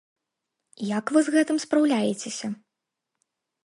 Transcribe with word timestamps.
Як 0.97 1.05
вы 1.17 1.23
з 1.29 1.35
гэтым 1.37 1.57
спраўляецеся? 1.67 2.47